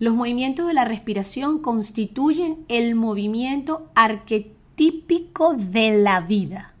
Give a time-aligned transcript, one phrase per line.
[0.00, 6.72] Los movimientos de la respiración constituyen el movimiento arquetípico de la vida.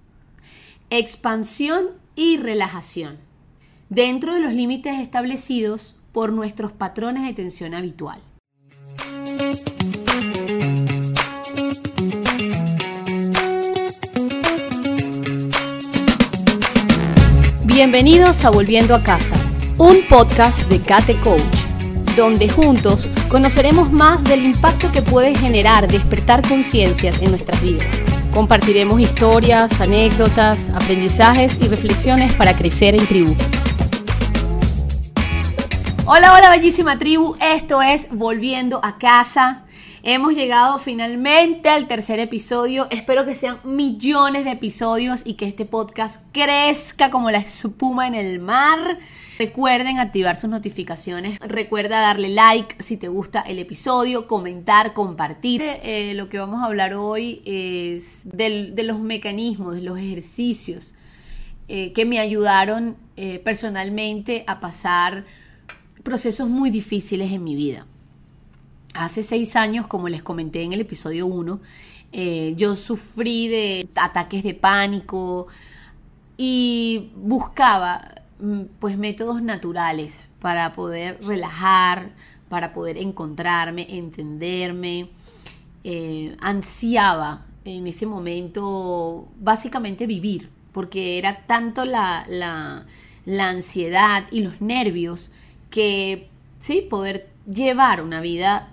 [0.90, 3.16] Expansión y relajación.
[3.88, 8.20] Dentro de los límites establecidos por nuestros patrones de tensión habitual.
[17.64, 19.34] Bienvenidos a Volviendo a Casa,
[19.76, 21.67] un podcast de Kate Coach,
[22.18, 27.86] donde juntos conoceremos más del impacto que puede generar despertar conciencias en nuestras vidas.
[28.34, 33.36] Compartiremos historias, anécdotas, aprendizajes y reflexiones para crecer en tribu.
[36.06, 37.36] Hola, hola, bellísima tribu.
[37.40, 39.62] Esto es Volviendo a Casa.
[40.02, 42.88] Hemos llegado finalmente al tercer episodio.
[42.90, 48.16] Espero que sean millones de episodios y que este podcast crezca como la espuma en
[48.16, 48.98] el mar.
[49.38, 51.38] Recuerden activar sus notificaciones.
[51.38, 55.62] Recuerda darle like si te gusta el episodio, comentar, compartir.
[55.62, 60.94] Eh, lo que vamos a hablar hoy es de los mecanismos, de los ejercicios
[61.70, 65.26] eh, que me ayudaron eh, personalmente a pasar
[66.02, 67.86] procesos muy difíciles en mi vida.
[68.94, 71.60] Hace seis años, como les comenté en el episodio 1,
[72.12, 75.46] eh, yo sufrí de ataques de pánico
[76.38, 78.17] y buscaba
[78.78, 82.10] pues métodos naturales para poder relajar,
[82.48, 85.10] para poder encontrarme, entenderme.
[85.84, 92.86] Eh, ansiaba en ese momento básicamente vivir, porque era tanto la, la,
[93.24, 95.30] la ansiedad y los nervios
[95.70, 96.28] que
[96.60, 98.68] sí, poder llevar una vida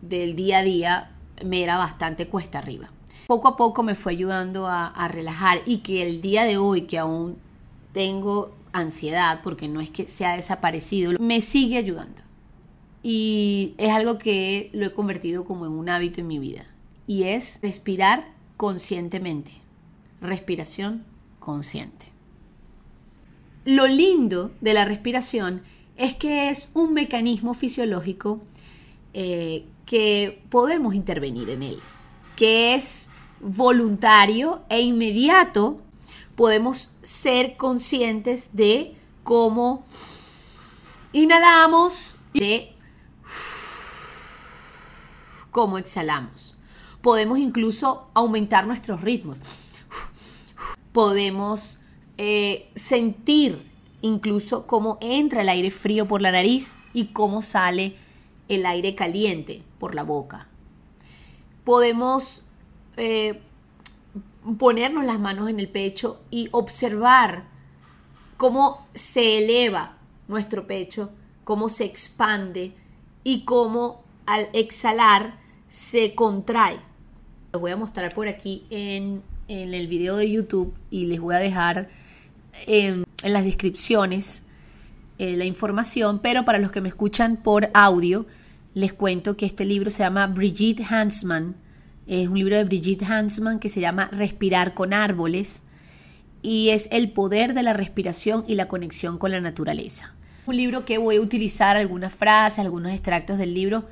[0.00, 1.10] del día a día
[1.44, 2.90] me era bastante cuesta arriba.
[3.26, 6.98] Poco a poco me fue ayudando a, relajar y que el día de hoy que
[6.98, 7.38] aún
[7.92, 12.22] tengo ansiedad, porque no es que se ha desaparecido, me sigue ayudando.
[13.02, 16.66] Y es algo que lo he convertido como en un hábito en mi vida.
[17.06, 19.52] Y es respirar conscientemente.
[20.20, 21.04] Respiración
[21.40, 22.06] consciente.
[23.64, 25.62] Lo lindo de la respiración
[25.96, 28.40] es que es un mecanismo fisiológico
[29.14, 31.78] eh, que podemos intervenir en él,
[32.34, 33.08] que es
[33.40, 35.80] voluntario e inmediato,
[36.36, 39.84] podemos ser conscientes de cómo
[41.12, 42.72] inhalamos y de
[45.50, 46.56] cómo exhalamos.
[47.00, 49.40] Podemos incluso aumentar nuestros ritmos.
[50.92, 51.78] Podemos
[52.18, 53.70] eh, sentir
[54.02, 57.96] incluso cómo entra el aire frío por la nariz y cómo sale
[58.48, 60.48] el aire caliente por la boca.
[61.64, 62.42] Podemos
[62.96, 63.40] eh,
[64.58, 67.44] ponernos las manos en el pecho y observar
[68.36, 69.98] cómo se eleva
[70.28, 71.10] nuestro pecho,
[71.44, 72.74] cómo se expande
[73.24, 75.38] y cómo al exhalar
[75.68, 76.78] se contrae.
[77.52, 81.38] Les voy a mostrar por aquí en, el video de YouTube y les voy a
[81.38, 81.90] dejar
[82.66, 84.44] en, en las descripciones
[85.18, 88.26] eh, la información, pero para los que me escuchan por audio,
[88.74, 91.54] les cuento que este libro se llama Brigitte Hansman.
[92.06, 95.62] Es un libro de Brigitte Hansman que se llama Respirar con árboles
[96.42, 100.14] y es el poder de la respiración y la conexión con la naturaleza.
[100.46, 103.84] Un libro que voy a utilizar algunas frases, algunos extractos del libro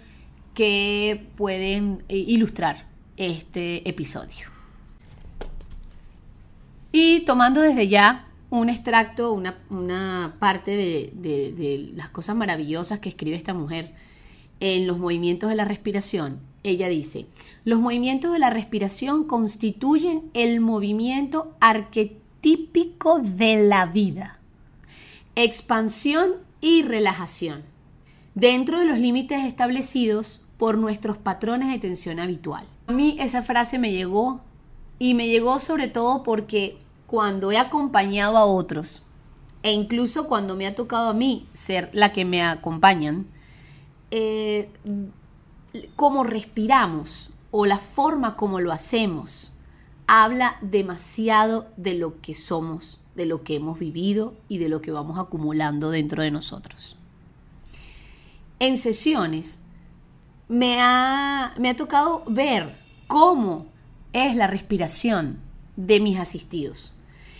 [0.54, 4.48] que pueden eh, ilustrar este episodio.
[6.90, 13.36] Y tomando desde ya un extracto, una, parte de, de las cosas maravillosas que escribe
[13.36, 13.94] esta mujer,
[14.58, 17.26] en los movimientos de la respiración, ella dice,
[17.64, 24.38] los movimientos de la respiración constituyen el movimiento arquetípico de la vida.
[25.36, 27.62] Expansión y relajación,
[28.34, 32.66] dentro de los límites establecidos por nuestros patrones de tensión habitual.
[32.86, 34.40] A mí esa frase me llegó
[34.98, 39.02] y me llegó sobre todo porque cuando he acompañado a otros
[39.62, 43.26] e incluso cuando me ha tocado a mí ser la que me acompañan,
[44.10, 44.68] eh,
[45.96, 49.52] cómo respiramos o la forma como lo hacemos
[50.06, 54.90] habla demasiado de lo que somos, de lo que hemos vivido y de lo que
[54.90, 56.96] vamos acumulando dentro de nosotros.
[58.58, 59.60] En sesiones
[60.48, 62.76] me ha, tocado ver
[63.06, 63.66] cómo
[64.12, 65.38] es la respiración
[65.76, 66.92] de mis asistidos.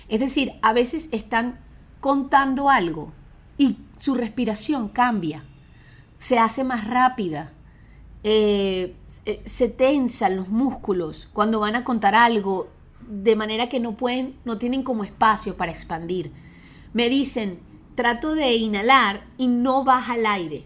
[0.09, 1.59] Es decir, a veces están
[2.01, 3.13] contando algo
[3.59, 5.45] y su respiración cambia
[6.21, 7.51] se hace más rápida,
[8.25, 8.95] eh,
[9.27, 12.69] eh, se tensan los músculos cuando van a contar algo,
[13.09, 16.33] de manera que no pueden, no tienen como espacio para expandir.
[16.93, 17.61] Me dicen,
[17.95, 20.65] trato de inhalar y no baja el aire.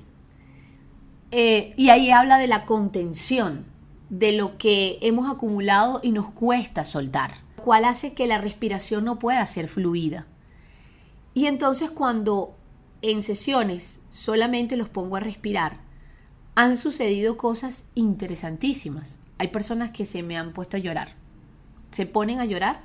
[1.31, 3.67] eh, y ahí habla de la contención,
[4.09, 9.19] de lo que hemos acumulado y nos cuesta soltar, cual hace que la respiración no
[9.19, 10.27] pueda ser fluida.
[11.35, 12.57] Y entonces cuando
[13.03, 15.81] en sesiones solamente los pongo a respirar,
[16.55, 19.21] han sucedido cosas interesantísimas.
[19.39, 21.09] Hay personas que se me han puesto a llorar.
[21.91, 22.83] Se ponen a llorar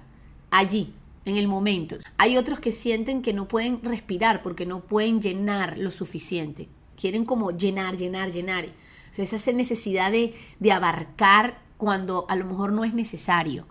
[0.52, 0.94] allí,
[1.26, 1.98] en el momento.
[2.18, 6.68] Hay otros que sienten que no pueden respirar porque no pueden llenar lo suficiente.
[6.98, 8.66] Quieren como llenar, llenar, llenar.
[8.66, 13.68] O sea, esa necesidad de, de abarcar cuando a lo mejor no es necesario.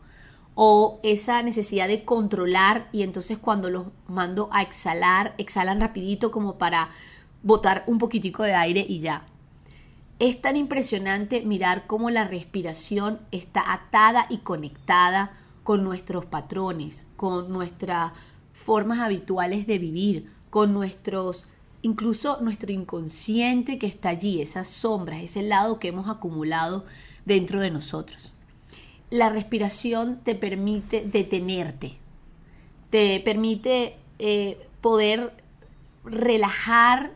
[0.54, 6.58] O esa necesidad de controlar y entonces cuando los mando a exhalar, exhalan rapidito como
[6.58, 6.90] para
[7.42, 9.24] botar un poquitico de aire y ya.
[10.18, 15.32] Es tan impresionante mirar cómo la respiración está atada y conectada
[15.62, 18.12] con nuestros patrones, con nuestras
[18.52, 21.46] formas habituales de vivir, con nuestros,
[21.82, 26.84] incluso nuestro inconsciente que está allí, esas sombras, ese lado que hemos acumulado
[27.24, 28.32] dentro de nosotros.
[29.10, 31.96] La respiración te permite detenerte,
[32.90, 35.32] te permite eh, poder
[36.04, 37.12] relajar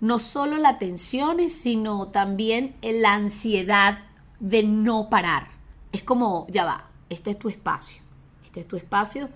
[0.00, 3.98] no solo la tensión, sino también la ansiedad
[4.40, 5.48] de no parar.
[5.92, 8.02] Es como, ya va, este es tu espacio.
[8.44, 9.28] Este es tu espacio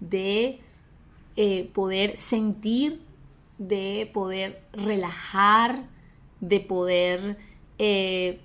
[0.00, 0.60] de
[1.36, 3.02] eh, poder sentir,
[3.58, 5.88] de poder relajar,
[6.40, 7.38] de poder
[7.78, 8.40] eh,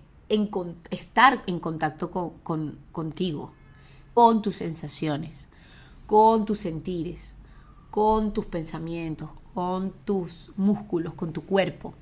[0.89, 3.53] estar en contacto con, contigo,
[4.13, 5.49] con tus sensaciones,
[6.07, 7.35] con tus sentires,
[7.89, 11.93] con tus pensamientos, con tus músculos, con tu cuerpo.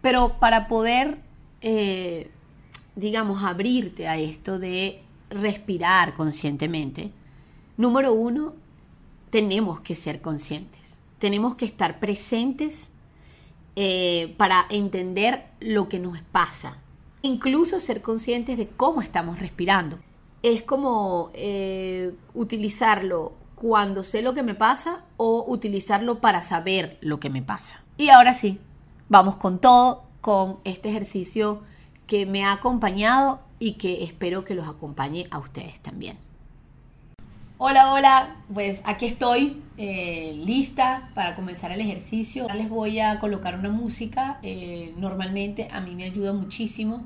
[0.00, 1.18] Pero para poder,
[1.60, 2.30] eh,
[2.96, 7.10] digamos, abrirte a esto de respirar conscientemente,
[7.76, 8.54] número uno,
[9.30, 12.92] tenemos que ser conscientes, tenemos que estar presentes
[13.76, 16.78] eh, para entender lo que nos pasa,
[17.22, 19.98] incluso ser conscientes de cómo estamos respirando.
[20.42, 27.20] Es como eh, utilizarlo cuando sé lo que me pasa o utilizarlo para saber lo
[27.20, 27.82] que me pasa.
[27.96, 28.60] Y ahora sí,
[29.08, 31.62] vamos con todo, con este ejercicio
[32.06, 36.18] que me ha acompañado y que espero que los acompañe a ustedes también.
[37.60, 42.42] Hola, hola, pues aquí estoy eh, lista para comenzar el ejercicio.
[42.42, 47.04] Ahora les voy a colocar una música, eh, normalmente a mí me ayuda muchísimo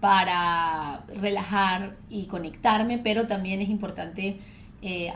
[0.00, 4.38] para relajar y conectarme, pero también es importante
[4.86, 5.10] eh,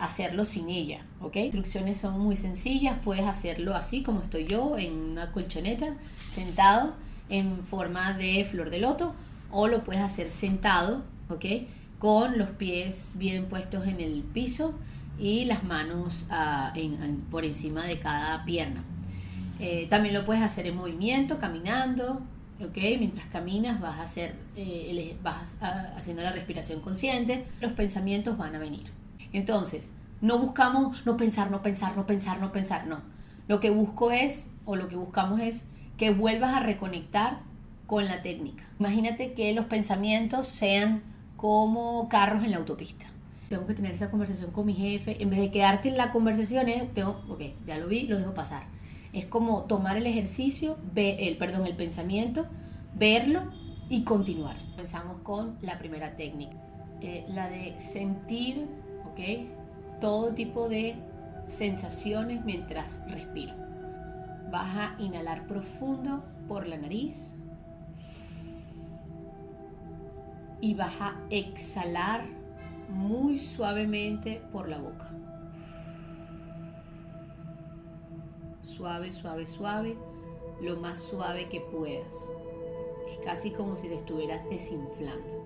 [0.00, 1.36] hacerlo sin ella, ¿ok?
[1.36, 5.94] Las instrucciones son muy sencillas, puedes hacerlo así como estoy yo, en una colchoneta,
[6.28, 6.94] sentado
[7.28, 9.14] en forma de flor de loto
[9.52, 11.44] o lo puedes hacer sentado, ¿ok?
[12.00, 14.74] Con los pies bien puestos en el piso
[15.16, 16.72] y las manos ah,
[17.30, 18.82] por encima de cada pierna.
[19.60, 22.20] Eh, también lo puedes hacer en movimiento, caminando,
[22.60, 22.78] ¿ok?
[22.98, 25.56] Mientras caminas vas a hacer, eh, vas
[25.96, 29.03] haciendo la respiración consciente, los pensamientos van a venir.
[29.34, 33.02] Entonces, no buscamos no pensar, no pensar, no pensar, no pensar, no.
[33.46, 35.66] Lo que busco es, o lo que buscamos es
[35.98, 37.40] que vuelvas a reconectar
[37.86, 38.64] con la técnica.
[38.78, 41.02] Imagínate que los pensamientos sean
[41.36, 43.06] como carros en la autopista.
[43.48, 45.22] Tengo que tener esa conversación con mi jefe.
[45.22, 48.62] En vez de quedarte en la conversación, tengo, ok, ya lo vi, lo dejo pasar.
[49.12, 52.46] Es como tomar el ejercicio, el, perdón, el pensamiento,
[52.94, 53.42] verlo
[53.90, 54.56] y continuar.
[54.70, 56.56] Empezamos con la primera técnica,
[57.00, 58.66] eh, la de sentir,
[60.00, 60.96] todo tipo de
[61.46, 63.54] sensaciones mientras respiro.
[64.50, 67.36] Vas a inhalar profundo por la nariz
[70.60, 72.26] y vas a exhalar
[72.88, 75.10] muy suavemente por la boca.
[78.62, 79.96] Suave, suave, suave,
[80.62, 82.32] lo más suave que puedas.
[83.10, 85.44] Es casi como si te estuvieras desinflando.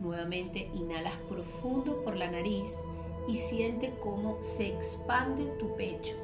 [0.00, 2.84] Nuevamente inhalas profundo por la nariz
[3.28, 6.14] y siente cómo se expande tu pecho.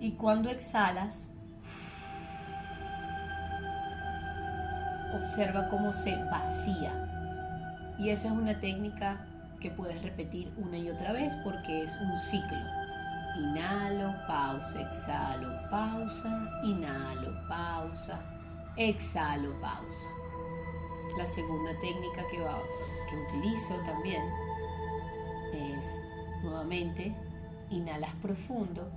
[0.00, 1.32] Y cuando exhalas,
[5.12, 7.04] observa cómo se vacía.
[7.98, 9.26] Y esa es una técnica
[9.60, 12.58] que puedes repetir una y otra vez porque es un ciclo.
[13.38, 18.20] Inhalo, pausa, exhalo, pausa, inhalo, pausa,
[18.78, 20.08] exhalo, pausa.
[21.16, 22.38] La segunda técnica que,
[23.10, 24.22] que utilizo también
[25.52, 26.00] es
[26.42, 27.12] nuevamente
[27.70, 28.88] inhalas profundo,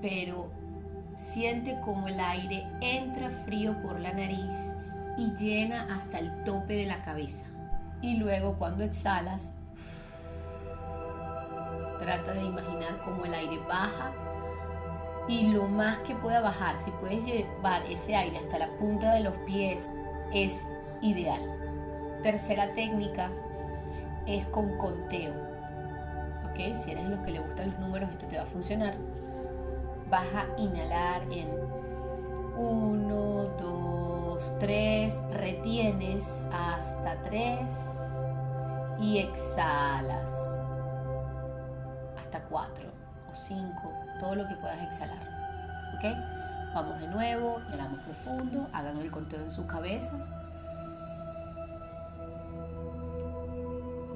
[0.00, 0.50] pero
[1.16, 4.74] siente como el aire entra frío por la nariz
[5.18, 7.46] y llena hasta el tope de la cabeza.
[8.02, 9.52] Y luego cuando exhalas,
[12.00, 14.10] Trata de imaginar cómo el aire baja
[15.28, 19.20] y lo más que pueda bajar, si puedes llevar ese aire hasta la punta de
[19.20, 19.88] los pies,
[20.32, 20.66] es
[21.02, 21.40] ideal.
[22.22, 23.30] Tercera técnica
[24.26, 25.32] es con conteo.
[26.48, 26.74] ¿Ok?
[26.74, 28.94] Si eres de los que le gustan los números, esto te va a funcionar.
[30.10, 31.48] Vas a inhalar en
[32.56, 38.26] 1, 2, 3, retienes hasta 3
[38.98, 40.60] y exhalas
[42.16, 45.18] hasta 4 o 5, todo lo que puedas exhalar.
[45.96, 46.04] ¿Ok?
[46.74, 50.30] Vamos de nuevo, inhalamos profundo, hagan el conteo en sus cabezas.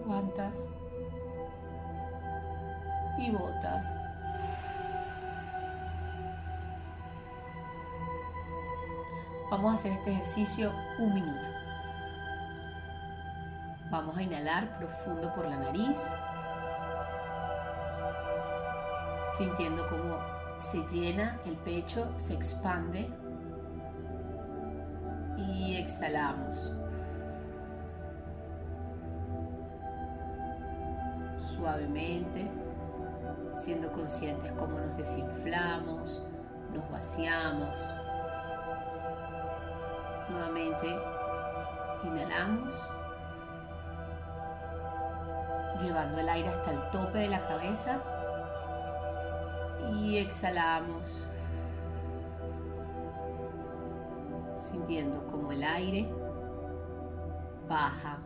[0.05, 0.69] Aguantas
[3.19, 3.99] y botas.
[9.51, 11.49] Vamos a hacer este ejercicio un minuto.
[13.91, 16.15] Vamos a inhalar profundo por la nariz,
[19.37, 20.19] sintiendo cómo
[20.59, 23.09] se llena el pecho, se expande
[25.37, 26.73] y exhalamos.
[31.39, 32.49] Suavemente,
[33.57, 36.23] siendo conscientes cómo nos desinflamos,
[36.73, 37.79] nos vaciamos.
[40.31, 40.87] Nuevamente
[42.05, 42.91] inhalamos,
[45.81, 48.01] llevando el aire hasta el tope de la cabeza
[49.91, 51.27] y exhalamos,
[54.59, 56.09] sintiendo como el aire
[57.69, 58.19] baja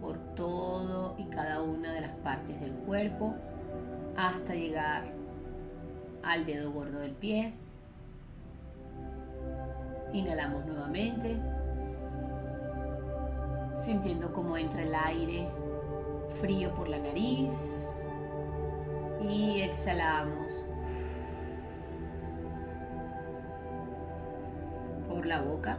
[0.00, 3.34] por todo y cada una de las partes del cuerpo
[4.16, 5.12] hasta llegar
[6.22, 7.54] al dedo gordo del pie.
[10.12, 11.36] Inhalamos nuevamente,
[13.76, 15.48] sintiendo cómo entra el aire
[16.40, 17.97] frío por la nariz
[19.20, 20.64] y exhalamos
[25.08, 25.78] por la boca,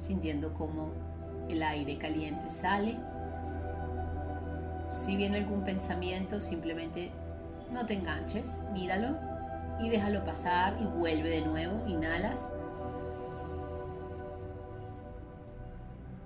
[0.00, 0.92] sintiendo cómo
[1.48, 2.96] el aire caliente sale.
[4.90, 7.10] Si viene algún pensamiento, simplemente
[7.72, 9.16] no te enganches, míralo
[9.80, 12.52] y déjalo pasar y vuelve de nuevo, inhalas.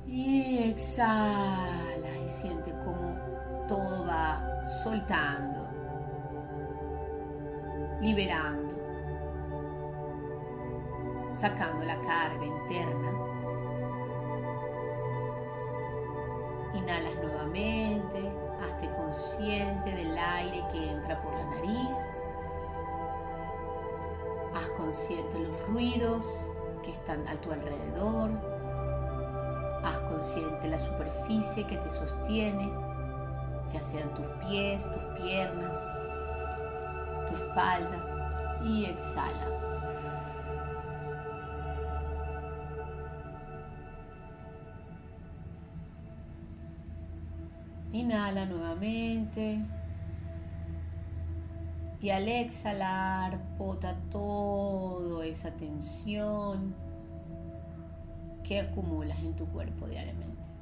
[0.07, 3.17] Y exhala y siente cómo
[3.67, 5.69] todo va soltando,
[8.01, 8.75] liberando,
[11.33, 13.13] sacando la carga interna.
[16.75, 22.11] Inhalas nuevamente, hazte consciente del aire que entra por la nariz.
[24.55, 26.53] Haz consciente los ruidos
[26.83, 28.31] que están a tu alrededor.
[29.85, 32.71] Haz consciente la superficie que te sostiene,
[33.75, 35.91] ya sean tus pies, tus piernas,
[37.29, 38.61] tu espalda.
[38.65, 39.49] Y exhala.
[47.93, 49.61] Inhala nuevamente.
[52.01, 56.75] Y al exhalar, bota toda esa tensión
[58.45, 60.54] que acumulas en tu cuerpo diariamente.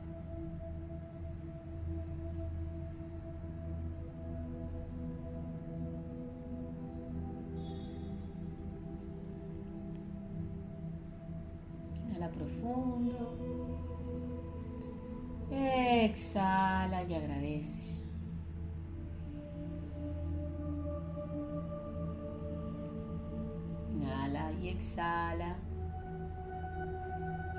[24.32, 25.56] Y exhala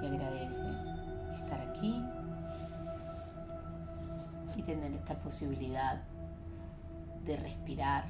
[0.01, 0.65] y agradece
[1.35, 2.01] estar aquí
[4.55, 6.01] y tener esta posibilidad
[7.25, 8.05] de respirar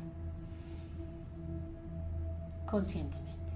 [2.66, 3.54] conscientemente.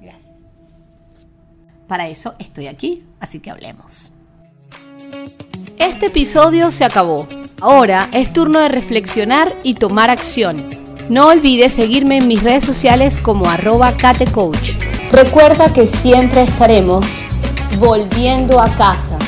[0.00, 0.46] Gracias.
[1.86, 4.12] Para eso estoy aquí, así que hablemos.
[5.78, 7.26] Este episodio se acabó.
[7.60, 10.70] Ahora es turno de reflexionar y tomar acción.
[11.08, 14.76] No olvides seguirme en mis redes sociales como arroba catecoach.
[15.10, 17.04] Recuerda que siempre estaremos
[17.80, 19.18] volviendo a casa.